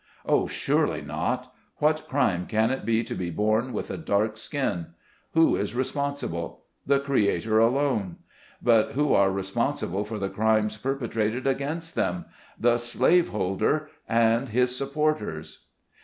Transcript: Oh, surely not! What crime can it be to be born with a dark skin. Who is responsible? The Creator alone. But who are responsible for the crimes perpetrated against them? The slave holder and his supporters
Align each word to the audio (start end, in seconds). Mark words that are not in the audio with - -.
Oh, 0.25 0.47
surely 0.47 1.01
not! 1.03 1.53
What 1.77 2.07
crime 2.09 2.47
can 2.47 2.71
it 2.71 2.87
be 2.87 3.03
to 3.03 3.13
be 3.13 3.29
born 3.29 3.71
with 3.71 3.91
a 3.91 3.97
dark 3.97 4.35
skin. 4.35 4.87
Who 5.35 5.55
is 5.55 5.75
responsible? 5.75 6.63
The 6.87 6.99
Creator 6.99 7.59
alone. 7.59 8.15
But 8.63 8.93
who 8.93 9.13
are 9.13 9.29
responsible 9.31 10.03
for 10.03 10.17
the 10.17 10.27
crimes 10.29 10.75
perpetrated 10.75 11.45
against 11.45 11.93
them? 11.93 12.25
The 12.59 12.79
slave 12.79 13.29
holder 13.29 13.91
and 14.09 14.49
his 14.49 14.75
supporters 14.75 15.65